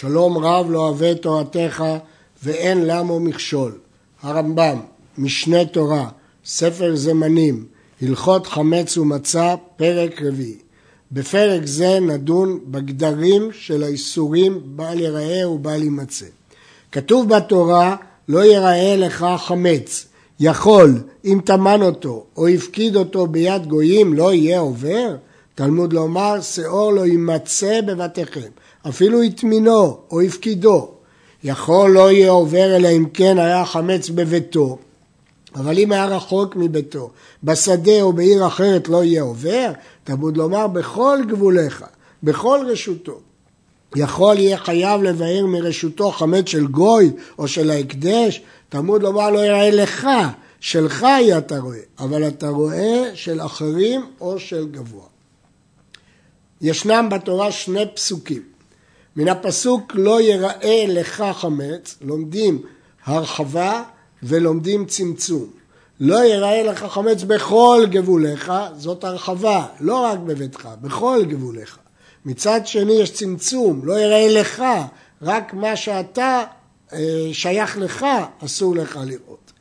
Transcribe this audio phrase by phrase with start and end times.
[0.00, 1.84] שלום רב לא אוהב תורתך
[2.42, 3.78] ואין למו מכשול.
[4.22, 4.80] הרמב"ם,
[5.18, 6.08] משנה תורה,
[6.44, 7.64] ספר זמנים,
[8.02, 10.58] הלכות חמץ ומצה, פרק רביעי.
[11.12, 16.26] בפרק זה נדון בגדרים של האיסורים בל יראה ובל יימצא.
[16.92, 17.96] כתוב בתורה
[18.28, 20.06] לא יראה לך חמץ,
[20.40, 20.94] יכול
[21.24, 25.16] אם טמן אותו או הפקיד אותו ביד גויים לא יהיה עובר?
[25.54, 28.48] תלמוד לומר שאור לא יימצא בבתיכם,
[28.88, 30.90] אפילו הטמינו או הפקידו.
[31.44, 34.78] יכול לא יהיה עובר אלא אם כן היה חמץ בביתו,
[35.54, 37.10] אבל אם היה רחוק מביתו,
[37.44, 39.72] בשדה או בעיר אחרת לא יהיה עובר,
[40.04, 41.84] תלמוד לומר בכל גבוליך,
[42.22, 43.20] בכל רשותו.
[43.96, 49.70] יכול יהיה חייב לבאר מרשותו חמץ של גוי או של ההקדש, תלמוד לומר לא יראה
[49.70, 50.08] לך,
[50.60, 55.06] שלך יהיה אתה רואה, אבל אתה רואה של אחרים או של גבוה.
[56.60, 58.57] ישנם בתורה שני פסוקים.
[59.18, 62.62] מן הפסוק לא יראה לך חמץ, לומדים
[63.04, 63.82] הרחבה
[64.22, 65.50] ולומדים צמצום.
[66.00, 71.78] לא יראה לך חמץ בכל גבוליך, זאת הרחבה, לא רק בביתך, בכל גבוליך.
[72.24, 74.62] מצד שני יש צמצום, לא יראה לך,
[75.22, 76.44] רק מה שאתה
[76.92, 78.06] אה, שייך לך,
[78.44, 79.52] אסור לך לראות.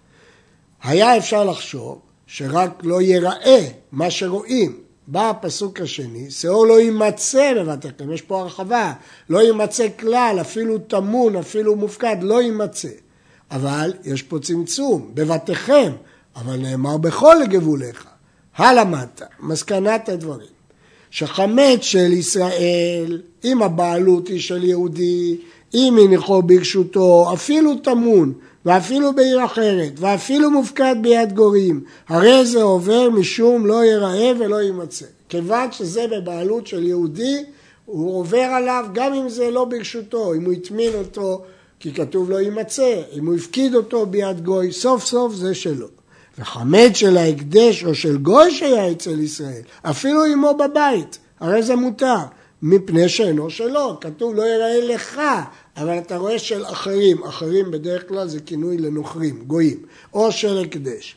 [0.83, 8.11] היה אפשר לחשוב שרק לא יראה מה שרואים, בא הפסוק השני, שאור לא יימצא בבתיכם,
[8.13, 8.93] יש פה הרחבה,
[9.29, 12.89] לא יימצא כלל, אפילו טמון, אפילו מופקד, לא יימצא.
[13.51, 15.91] אבל יש פה צמצום, בבתיכם,
[16.35, 18.07] אבל נאמר בכל גבוליך.
[18.57, 20.47] הלמדת, מסקנת הדברים,
[21.09, 25.37] שחמץ של ישראל, אם הבעלות היא של יהודי,
[25.73, 28.33] אם הניחו ברשותו, אפילו טמון,
[28.65, 35.05] ואפילו בעיר אחרת, ואפילו מופקד ביד גורים, הרי זה עובר משום לא ייראה ולא יימצא.
[35.29, 37.43] כיוון שזה בבעלות של יהודי,
[37.85, 41.41] הוא עובר עליו גם אם זה לא ברשותו, אם הוא הטמין אותו,
[41.79, 45.87] כי כתוב לא יימצא, אם הוא הפקיד אותו ביד גוי, סוף סוף זה שלו.
[46.39, 52.17] וחמץ של ההקדש או של גוי שהיה אצל ישראל, אפילו עמו בבית, הרי זה מותר,
[52.61, 55.21] מפני שאינו שלו, כתוב לא ייראה לך,
[55.77, 61.15] אבל אתה רואה של אחרים, אחרים בדרך כלל זה כינוי לנוכרים, גויים, או של הקדש.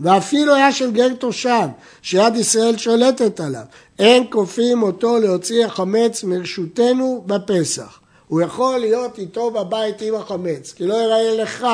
[0.00, 1.68] ואפילו היה של גר תושב,
[2.02, 3.64] שיד ישראל שולטת עליו.
[3.98, 8.00] אין כופים אותו להוציא החמץ מרשותנו בפסח.
[8.28, 11.66] הוא יכול להיות איתו בבית עם החמץ, כי לא יראה לך,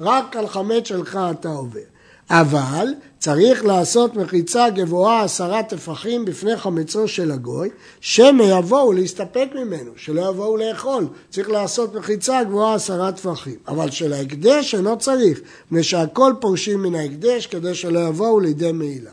[0.00, 1.93] רק על חמץ שלך אתה עובר.
[2.30, 2.86] אבל
[3.18, 7.68] צריך לעשות מחיצה גבוהה עשרה טפחים בפני חמצו של הגוי,
[8.00, 11.06] שמא יבואו להסתפק ממנו, שלא יבואו לאכול.
[11.30, 13.56] צריך לעשות מחיצה גבוהה עשרה טפחים.
[13.68, 19.10] אבל של ההקדש אינו צריך, מפני שהכל פורשים מן ההקדש כדי שלא יבואו לידי מעילה.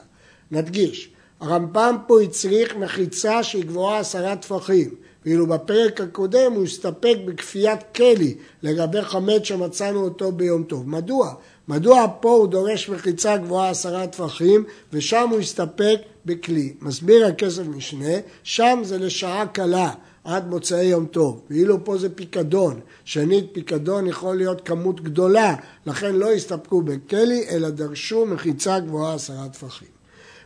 [0.51, 4.89] נדגיש, הרמב"ם פה הצריך מחיצה שהיא גבוהה עשרה טפחים.
[5.25, 10.89] ואילו בפרק הקודם הוא הסתפק בכפיית כלי לגבי חמץ שמצאנו אותו ביום טוב.
[10.89, 11.33] מדוע?
[11.71, 16.73] מדוע פה הוא דורש מחיצה גבוהה עשרה טפחים ושם הוא הסתפק בכלי?
[16.81, 19.91] מסביר הכסף משנה, שם זה לשעה קלה
[20.23, 25.55] עד מוצאי יום טוב, ואילו פה זה פיקדון, שנית פיקדון יכול להיות כמות גדולה,
[25.85, 29.87] לכן לא הסתפקו בכלי אלא דרשו מחיצה גבוהה עשרה טפחים.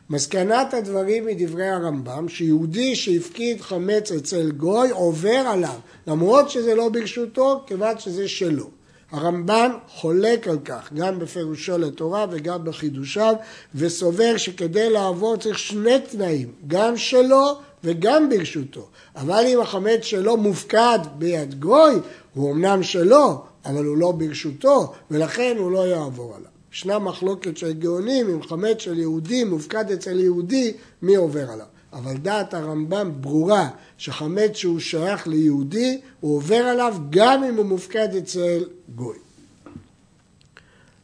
[0.09, 7.64] מסקנת הדברים מדברי הרמב"ם, שיהודי שהפקיד חמץ אצל גוי עובר עליו, למרות שזה לא ברשותו,
[7.68, 8.69] כיוון שזה שלו.
[9.16, 13.36] הרמב"ן חולק על כך, גם בפירושו לתורה וגם בחידושיו,
[13.76, 18.88] וסובר שכדי לעבור צריך שני תנאים, גם שלו וגם ברשותו.
[19.16, 21.96] אבל אם החמץ שלו מופקד ביד גוי,
[22.34, 26.50] הוא אמנם שלו, אבל הוא לא ברשותו, ולכן הוא לא יעבור עליו.
[26.74, 31.66] ישנה מחלוקת של גאונים אם חמץ של יהודי מופקד אצל יהודי, מי עובר עליו.
[31.96, 38.16] אבל דעת הרמב"ם ברורה שחמץ שהוא שייך ליהודי, הוא עובר עליו גם אם הוא מופקד
[38.16, 38.64] אצל
[38.96, 39.18] גוי.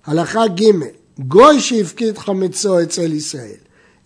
[0.06, 0.72] הלכה ג'
[1.20, 3.60] גוי שהפקיד חמצו אצל ישראל,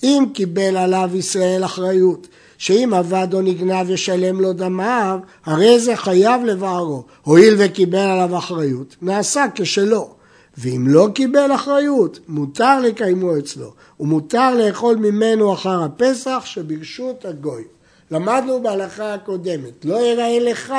[0.04, 6.44] אם קיבל עליו ישראל אחריות, שאם עבד או נגנב ישלם לו דמיו, הרי זה חייב
[6.44, 10.15] לבערו, הואיל וקיבל עליו אחריות, נעשה כשלו.
[10.58, 17.64] ואם לא קיבל אחריות, מותר לקיימו אצלו, ומותר לאכול ממנו אחר הפסח שברשות הגוי.
[18.12, 20.74] למדנו בהלכה הקודמת, לא יראה לך,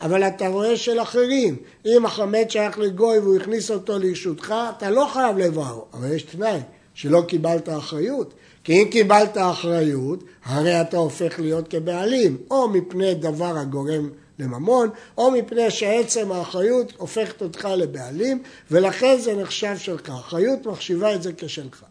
[0.00, 1.56] אבל אתה רואה של אחרים.
[1.86, 6.60] אם החמץ שייך לגוי והוא הכניס אותו לרשותך, אתה לא חייב לבערו, אבל יש תנאי,
[6.94, 8.34] שלא קיבלת אחריות.
[8.64, 14.08] כי אם קיבלת אחריות, הרי אתה הופך להיות כבעלים, או מפני דבר הגורם
[14.38, 14.88] לממון,
[15.18, 20.10] או מפני שעצם האחריות הופכת אותך לבעלים, ולכן זה נחשב שלך.
[20.10, 21.84] אחריות מחשיבה את זה כשלך.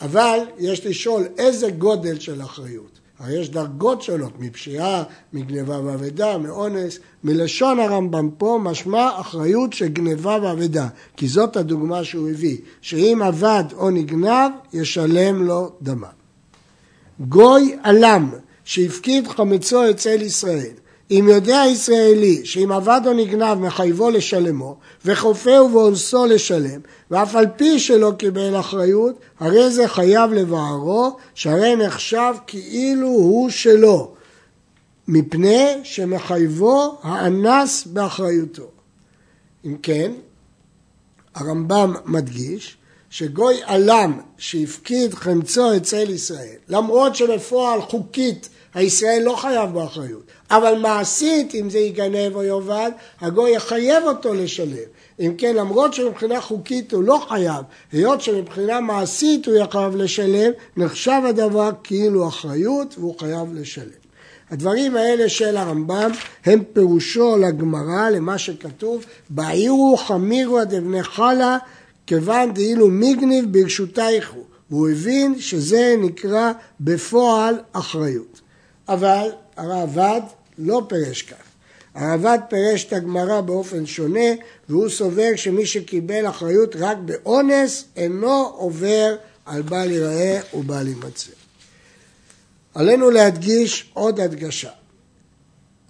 [0.00, 3.00] אבל יש לשאול איזה גודל של אחריות.
[3.18, 5.02] הרי יש דרגות שונות, מפשיעה,
[5.32, 6.98] מגניבה ואבדה, מאונס.
[7.24, 13.64] מלשון הרמב"ם פה משמע אחריות של גניבה ואבדה, כי זאת הדוגמה שהוא הביא, שאם אבד
[13.72, 16.06] או נגנב, ישלם לו דמה.
[17.20, 18.30] גוי עלם
[18.64, 20.74] שהפקיד חמצו אצל ישראל,
[21.10, 26.80] אם יודע ישראלי שאם עבד או נגנב מחייבו לשלמו, וחופהו ואונסו לשלם,
[27.10, 34.14] ואף על פי שלא קיבל אחריות, הרי זה חייב לבערו, שהרי נחשב כאילו הוא שלו,
[35.08, 38.68] מפני שמחייבו האנס באחריותו.
[39.64, 40.12] אם כן,
[41.34, 42.76] הרמב"ם מדגיש
[43.10, 51.54] שגוי עלם שהפקיד חמצו אצל ישראל, למרות שבפועל חוקית הישראל לא חייב באחריות, אבל מעשית
[51.54, 52.90] אם זה ייגנב או יאבד,
[53.20, 54.88] הגוי יחייב אותו לשלם.
[55.20, 61.22] אם כן, למרות שמבחינה חוקית הוא לא חייב, היות שמבחינה מעשית הוא יחייב לשלם, נחשב
[61.28, 64.00] הדבר כאילו אחריות והוא חייב לשלם.
[64.50, 66.10] הדברים האלה של הרמב"ם
[66.44, 71.58] הם פירושו לגמרא, למה שכתוב, בעירו חמירו דבני חלה
[72.10, 74.44] כיוון דאילו מיגניב ברשותייך הוא.
[74.70, 78.40] והוא הבין שזה נקרא בפועל אחריות.
[78.88, 80.20] אבל הרעב"ד
[80.58, 81.36] לא פירש כך.
[81.94, 84.28] הרעב"ד פירש את הגמרא באופן שונה,
[84.68, 91.30] והוא סובר שמי שקיבל אחריות רק באונס אינו עובר על בל ייראה ובל יימצא.
[92.74, 94.70] עלינו להדגיש עוד הדגשה.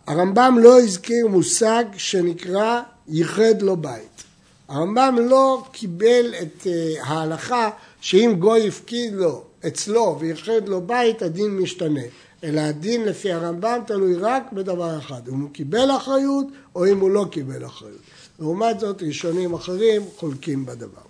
[0.06, 4.29] הרמב"ם לא הזכיר מושג שנקרא ייחד לו בית.
[4.70, 7.70] הרמב"ם לא קיבל את אה, ההלכה
[8.00, 12.00] שאם גוי הפקיד לו אצלו וייחד לו בית, הדין משתנה.
[12.44, 17.10] אלא הדין לפי הרמב"ם תלוי רק בדבר אחד, אם הוא קיבל אחריות או אם הוא
[17.10, 18.00] לא קיבל אחריות.
[18.38, 21.00] לעומת זאת, ראשונים אחרים חולקים בדבר.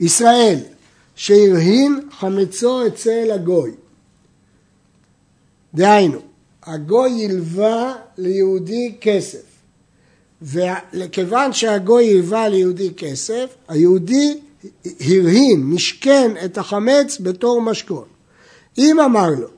[0.00, 0.58] ישראל,
[1.14, 3.70] שהרהין חמצו אצל הגוי.
[5.74, 6.20] דהיינו,
[6.62, 9.55] הגוי ילווה ליהודי כסף,
[10.42, 14.40] וכיוון שהגוי ילווה ליהודי כסף, היהודי
[14.84, 18.04] הרהין, משכן את החמץ בתור משכון.
[18.78, 19.48] אם אמר לו,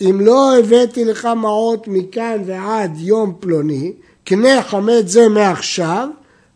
[0.00, 3.92] אם לא הבאתי לך מעות מכאן ועד יום פלוני,
[4.24, 6.08] קנה חמץ זה מעכשיו,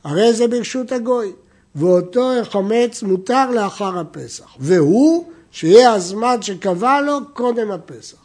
[0.05, 1.33] הרי זה ברשות הגוי.
[1.75, 4.57] ואותו חמץ מותר לאחר הפסח.
[4.59, 8.17] והוא, שיהיה הזמן שקבע לו קודם הפסח.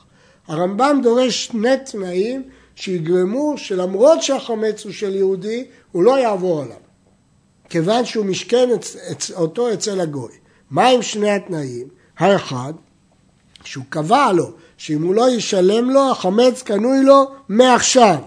[0.48, 2.44] הרמב"ם דורש שני תנאים
[2.80, 6.78] שיגרמו שלמרות שהחמץ הוא של יהודי, הוא לא יעבור עליו.
[7.70, 8.70] כיוון שהוא משכן
[9.34, 10.32] אותו אצל הגוי.
[10.72, 11.88] מה עם שני התנאים?
[12.18, 12.74] האחד,
[13.64, 18.18] שהוא קבע לו שאם הוא לא ישלם לו, החמץ קנוי לו מעכשיו.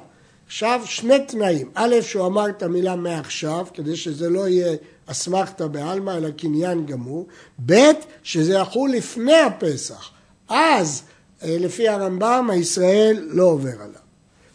[0.47, 4.77] עכשיו שני תנאים, א', שהוא אמר את המילה מעכשיו, כדי שזה לא יהיה
[5.07, 7.27] אסמכתא בעלמא, אלא קניין גמור,
[7.67, 7.91] ב',
[8.23, 10.11] שזה יחול לפני הפסח.
[10.49, 11.03] אז,
[11.43, 14.02] אה, לפי הרמב"ם, הישראל לא עובר עליו.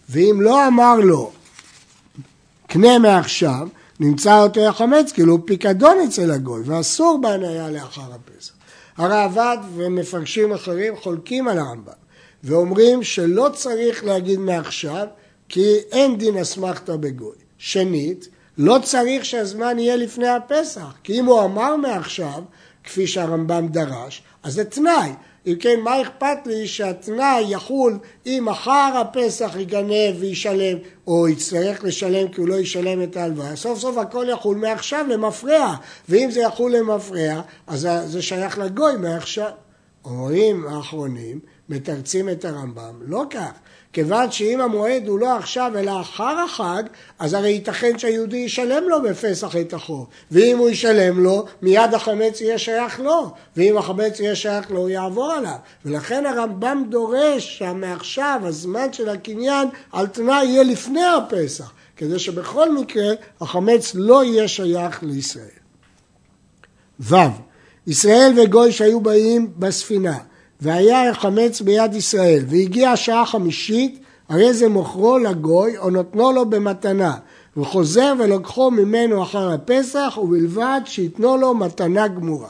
[0.09, 1.31] ואם לא אמר לו,
[2.67, 3.67] קנה מעכשיו,
[3.99, 8.53] נמצא יותר חמץ, כאילו הוא פיקדון אצל הגוי, ואסור בהניה לאחר הפסח.
[8.97, 11.93] הראב"ד ומפרשים אחרים חולקים על הרמב"ם
[12.43, 15.07] ואומרים שלא צריך להגיד מעכשיו
[15.49, 17.35] כי אין דין אסמכתא בגוי.
[17.57, 18.27] שנית,
[18.57, 22.43] לא צריך שהזמן יהיה לפני הפסח, כי אם הוא אמר מעכשיו,
[22.83, 25.11] כפי שהרמב"ם דרש, אז זה תנאי.
[25.47, 30.77] אם כן, מה אכפת לי שהתנאי יחול אם אחר הפסח ייגנב וישלם,
[31.07, 33.55] או יצטרך לשלם כי הוא לא ישלם את ההלוואה.
[33.55, 35.75] סוף סוף הכל יחול מעכשיו למפרע,
[36.09, 39.51] ואם זה יחול למפרע, אז זה שייך לגוי מעכשיו.
[40.05, 43.51] אומרים האחרונים, מתרצים את הרמב"ם, לא כך.
[43.93, 46.83] כיוון שאם המועד הוא לא עכשיו אלא אחר החג,
[47.19, 50.07] אז הרי ייתכן שהיהודי ישלם לו בפסח את החוב.
[50.31, 53.31] ואם הוא ישלם לו, מיד החמץ יהיה שייך לו.
[53.57, 55.55] ואם החמץ יהיה שייך לו, הוא יעבור עליו.
[55.85, 61.71] ולכן הרמב"ם דורש שמעכשיו הזמן של הקניין על תנאי יהיה לפני הפסח.
[61.95, 65.45] כדי שבכל מקרה החמץ לא יהיה שייך לישראל.
[66.99, 67.15] ו.
[67.87, 70.17] ישראל וגוי שהיו באים בספינה
[70.61, 73.99] והיה חמץ ביד ישראל, והגיעה השעה חמישית,
[74.29, 77.15] הרי זה מוכרו לגוי או נותנו לו במתנה,
[77.57, 82.49] וחוזר ולקחו ממנו אחר הפסח, ובלבד שייתנו לו מתנה גמורה.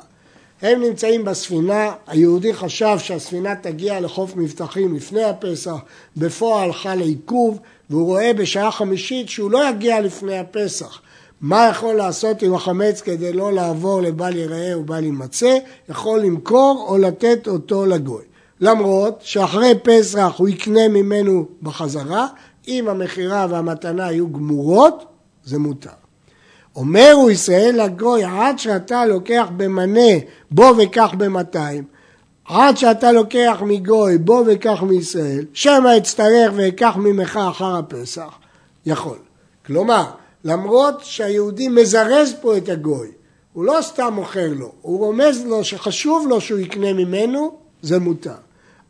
[0.61, 5.75] הם נמצאים בספינה, היהודי חשב שהספינה תגיע לחוף מבטחים לפני הפסח,
[6.17, 7.59] בפועל חל עיכוב,
[7.89, 11.01] והוא רואה בשעה חמישית שהוא לא יגיע לפני הפסח.
[11.41, 15.58] מה יכול לעשות עם החמץ כדי לא לעבור לבל ייראה ובל יימצא?
[15.89, 18.24] יכול למכור או לתת אותו לגוי.
[18.60, 22.27] למרות שאחרי פסח הוא יקנה ממנו בחזרה,
[22.67, 25.06] אם המכירה והמתנה היו גמורות,
[25.44, 25.89] זה מותר.
[26.75, 30.12] אומר הוא ישראל לגוי, עד שאתה לוקח במנה
[30.51, 31.84] בוא וקח במאתיים,
[32.46, 38.38] עד שאתה לוקח מגוי, בוא וקח מישראל, שמא אצטרך ואקח ממך אחר הפסח,
[38.86, 39.17] יכול.
[39.65, 40.06] כלומר,
[40.44, 43.12] למרות שהיהודי מזרז פה את הגוי,
[43.53, 48.36] הוא לא סתם מוכר לו, הוא רומז לו שחשוב לו שהוא יקנה ממנו, זה מותר.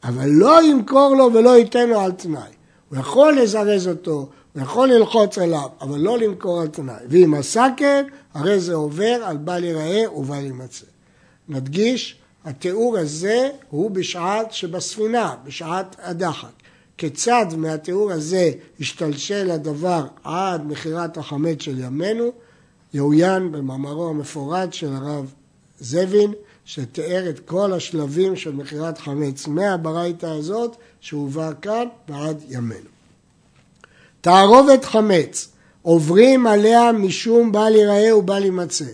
[0.04, 2.42] אבל לא ימכור לו ולא ייתן לו על תנאי.
[2.89, 7.04] הוא יכול לזרז אותו, הוא יכול ללחוץ עליו, אבל לא למכור על תנאי.
[7.10, 10.86] ואם עשה כן, הרי זה עובר על בל ייראה ובל יימצא.
[11.50, 16.66] נדגיש, התיאור הזה הוא בשעת שבספינה, בשעת הדחק.
[16.98, 22.32] כיצד מהתיאור הזה השתלשל הדבר עד מכירת החמץ של ימינו,
[22.94, 25.34] יאוין במאמרו המפורט של הרב
[25.80, 26.34] זבין,
[26.66, 32.89] שתיאר את כל השלבים של מכירת חמץ מהברייתא הזאת שהובא כאן ועד ימינו.
[34.22, 35.50] תערובת חמץ,
[35.82, 38.86] עוברים עליה משום בל ייראה ובל יימצא,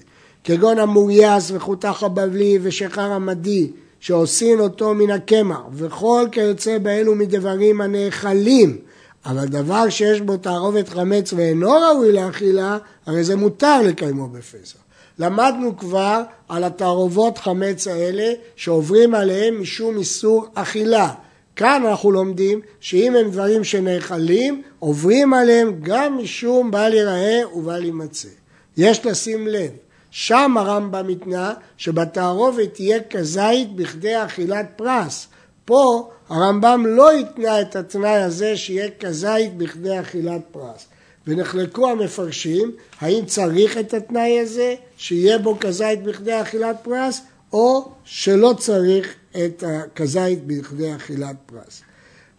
[0.44, 3.72] כגון המורייס וחותך הבבלי ושחר המדי,
[4.04, 8.78] שעושים אותו מן הקמח, וכל כיוצא באלו מדברים הנאכלים,
[9.26, 14.78] אבל דבר שיש בו תערובת חמץ ואינו ראוי לאכילה, הרי זה מותר לקיימו בפסח.
[15.20, 21.10] למדנו כבר על התערובות חמץ האלה שעוברים עליהם משום איסור אכילה.
[21.56, 28.30] כאן אנחנו לומדים שאם הם דברים שנאכלים, עוברים עליהם גם משום בל ייראה ובל יימצא.
[28.78, 29.72] יש לשים לב,
[30.16, 35.28] שם הרמב"ם התנה שבתערובת תהיה כזית בכדי אכילת פרס.
[35.66, 40.88] פה הרמב"ם לא התנה את התנאי הזה שיהיה כזית בכדי אכילת פרס.
[41.28, 47.22] ונחלקו המפרשים האם צריך את התנאי הזה שיהיה בו כזית בכדי אכילת פרס
[47.54, 49.14] או שלא צריך
[49.46, 51.82] את הכזית בכדי אכילת פרס.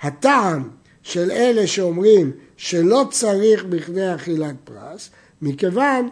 [0.03, 0.71] הטעם
[1.03, 5.11] של אלה שאומרים שלא צריך בכדי אכילת פרס,
[5.43, 6.09] מכיוון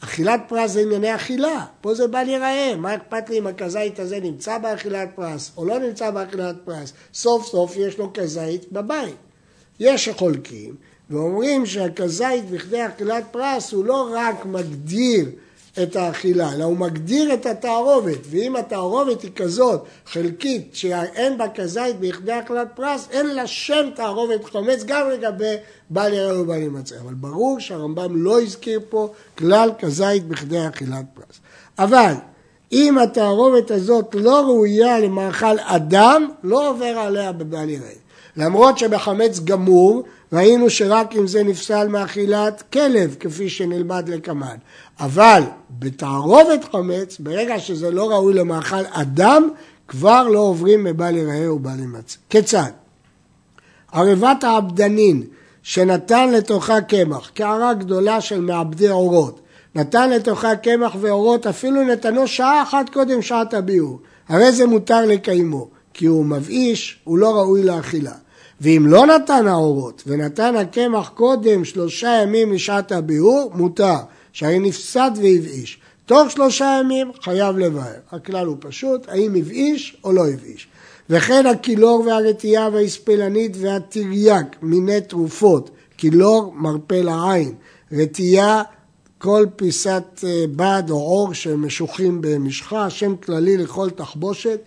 [0.00, 4.20] שהאכילת פרס זה ענייני אכילה, פה זה בל ייראה, מה אכפת לי אם הכזית הזה
[4.20, 9.16] נמצא באכילת פרס או לא נמצא באכילת פרס, סוף סוף יש לו כזית בבית.
[9.80, 10.74] יש שחולקים
[11.10, 15.30] ואומרים שהכזית בכדי אכילת פרס הוא לא רק מגדיר
[15.82, 22.00] את האכילה, אלא הוא מגדיר את התערובת, ואם התערובת היא כזאת חלקית שאין בה כזית
[22.00, 25.54] בכדי אכילת פרס, אין לה שם תערובת חומץ גם לגבי
[25.90, 26.94] בל יראה ובל ימצא.
[27.04, 31.40] אבל ברור שהרמב"ם לא הזכיר פה כלל כזית בכדי אכילת פרס.
[31.78, 32.12] אבל
[32.72, 37.90] אם התערובת הזאת לא ראויה למאכל אדם, לא עובר עליה בבל יראה.
[38.36, 44.56] למרות שבחמץ גמור ראינו שרק אם זה נפסל מאכילת כלב, כפי שנלמד לקמן.
[45.00, 49.48] אבל בתערובת חמץ, ברגע שזה לא ראוי למאכל אדם,
[49.88, 52.16] כבר לא עוברים מבל יראה ובל ימצא.
[52.30, 52.70] כיצד?
[53.92, 55.22] ערבת העבדנין
[55.62, 59.40] שנתן לתוכה קמח, קערה גדולה של מעבדי אורות,
[59.74, 64.00] נתן לתוכה קמח ואורות, אפילו נתנו שעה אחת קודם שעת הביאור.
[64.28, 68.14] הרי זה מותר לקיימו, כי הוא מבאיש, הוא לא ראוי לאכילה.
[68.60, 73.96] ואם לא נתן האורות ונתן הקמח קודם שלושה ימים לשעת הביאור, מותר,
[74.32, 75.80] שהרי נפסד והבאיש.
[76.06, 77.94] תוך שלושה ימים חייב לבאר.
[78.10, 80.68] הכלל הוא פשוט, האם הבאיש או לא הבאיש.
[81.10, 87.54] וכן הקילור והרטייה והאספלנית והתרי"ק, מיני תרופות, קילור מרפא לעין,
[87.92, 88.62] רטייה
[89.18, 94.60] כל פיסת אה, בד או עור שמשוחים במשחה, שם כללי לכל תחבושת,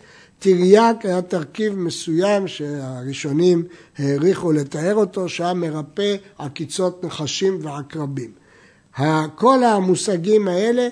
[0.44, 3.64] תרי"ק היה תרכיב מסוים שהראשונים
[3.98, 8.32] העריכו לתאר אותו, שהיה מרפא עקיצות נחשים ועקרבים.
[9.36, 10.88] כל המושגים האלה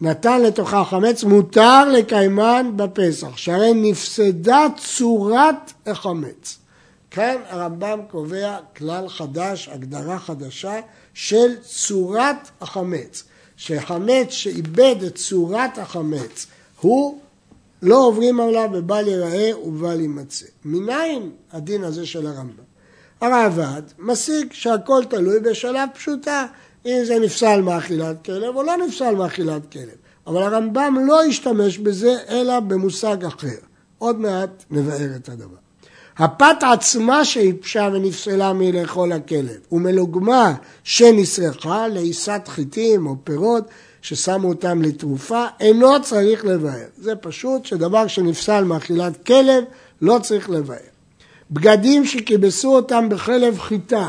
[0.00, 6.58] נתן לתוכה חמץ, מותר לקיימן בפסח, שהרי נפסדה צורת החמץ.
[7.10, 10.80] כאן הרמב"ם קובע כלל חדש, הגדרה חדשה
[11.14, 13.24] של צורת החמץ.
[13.56, 16.46] שחמץ שאיבד את צורת החמץ
[16.80, 17.20] הוא
[17.82, 20.46] לא עוברים עליו ובל ייראה ובל יימצא.
[20.64, 22.64] מניין הדין הזה של הרמב"ם?
[23.20, 26.46] הרעב"ד מסיק שהכל תלוי בשלב פשוטה,
[26.86, 29.96] אם זה נפסל מאכילת כלב או לא נפסל מאכילת כלב.
[30.26, 33.58] אבל הרמב"ם לא השתמש בזה אלא במושג אחר.
[33.98, 35.56] עוד מעט נבאר את הדבר.
[36.18, 40.54] הפת עצמה שהיבשה ונפסלה מלאכול הכלב ומלוגמה
[40.84, 43.64] שנסרחה לעיסת חיטים או פירות
[44.06, 46.86] ששמו אותם לתרופה, אינו צריך לבאר.
[46.96, 49.64] זה פשוט שדבר שנפסל מאכילת כלב
[50.02, 50.76] לא צריך לבאר.
[51.50, 54.08] בגדים שכיבסו אותם בחלב חיטה,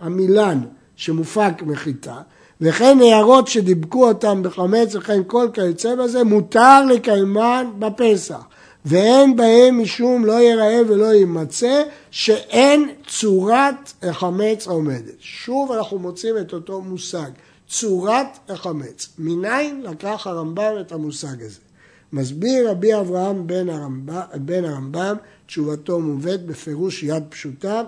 [0.00, 0.60] המילן
[0.96, 2.16] שמופק מחיטה,
[2.60, 8.42] וכן ניירות שדיבקו אותם בחמץ וכן כל כיוצא בזה, מותר לקיימן בפסח.
[8.84, 15.14] ואין בהם משום לא ייראה ולא יימצא, שאין צורת החמץ עומדת.
[15.20, 17.30] שוב אנחנו מוצאים את אותו מושג.
[17.70, 19.08] צורת החמץ.
[19.18, 21.58] מניין לקח הרמב"ם את המושג הזה?
[22.12, 27.82] מסביר רבי אברהם בן הרמב"ם, בן הרמב"ם תשובתו מובאת בפירוש יד פשוטה,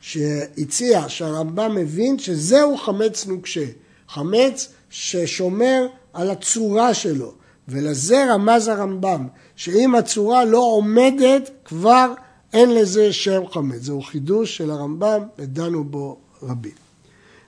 [0.00, 3.64] שהציע שהרמב"ם מבין שזהו חמץ נוקשה,
[4.08, 7.32] חמץ ששומר על הצורה שלו,
[7.68, 12.12] ולזה רמז הרמב"ם, שאם הצורה לא עומדת כבר
[12.52, 13.82] אין לזה שם חמץ.
[13.82, 16.91] זהו חידוש של הרמב"ם ודנו בו רבים.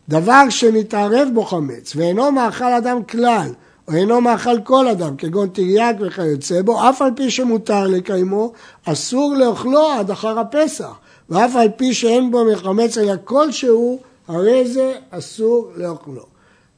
[0.08, 3.48] דבר שמתערב בו חמץ ואינו מאכל אדם כלל,
[3.88, 8.52] או אינו מאכל כל אדם, כגון תרי"ג וכיוצא בו, אף על פי שמותר לקיימו,
[8.84, 10.98] אסור לאוכלו עד אחר הפסח.
[11.30, 16.22] ואף על פי שאין בו מחמץ אלא כלשהו, הרי זה אסור לאוכלו.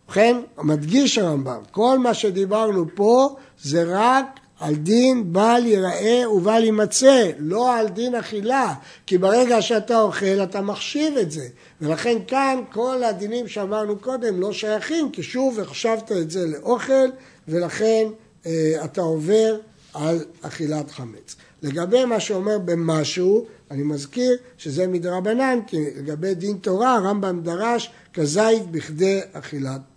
[0.08, 7.30] ובכן, מדגיש הרמב"ם, כל מה שדיברנו פה זה רק על דין בל ייראה ובל יימצא,
[7.38, 8.74] לא על דין אכילה,
[9.06, 11.48] כי ברגע שאתה אוכל אתה מחשיב את זה,
[11.80, 17.08] ולכן כאן כל הדינים שאמרנו קודם לא שייכים, כי שוב החשבת את זה לאוכל,
[17.48, 18.06] ולכן
[18.46, 19.56] אה, אתה עובר
[19.94, 21.36] על אכילת חמץ.
[21.62, 28.70] לגבי מה שאומר במשהו, אני מזכיר שזה מדרבנן, כי לגבי דין תורה הרמב"ם דרש כזית
[28.70, 29.95] בכדי אכילת.